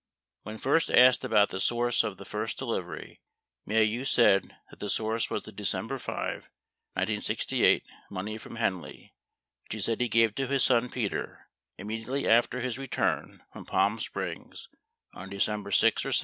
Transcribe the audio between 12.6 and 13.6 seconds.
his return